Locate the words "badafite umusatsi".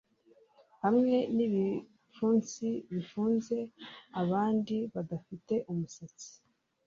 4.93-6.29